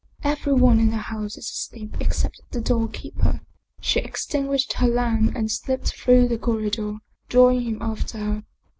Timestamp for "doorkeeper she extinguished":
2.59-4.73